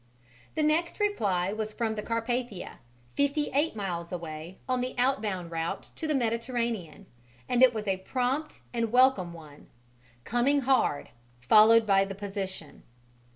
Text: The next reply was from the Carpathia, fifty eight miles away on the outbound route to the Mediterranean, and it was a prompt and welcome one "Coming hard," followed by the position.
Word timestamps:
The 0.55 0.63
next 0.63 0.99
reply 0.99 1.53
was 1.53 1.73
from 1.73 1.93
the 1.93 2.01
Carpathia, 2.01 2.79
fifty 3.15 3.51
eight 3.53 3.75
miles 3.75 4.11
away 4.11 4.57
on 4.67 4.81
the 4.81 4.95
outbound 4.97 5.51
route 5.51 5.91
to 5.95 6.07
the 6.07 6.15
Mediterranean, 6.15 7.05
and 7.47 7.61
it 7.61 7.71
was 7.71 7.87
a 7.87 7.97
prompt 7.97 8.61
and 8.73 8.91
welcome 8.91 9.31
one 9.31 9.67
"Coming 10.23 10.61
hard," 10.61 11.09
followed 11.41 11.85
by 11.85 12.03
the 12.05 12.15
position. 12.15 12.81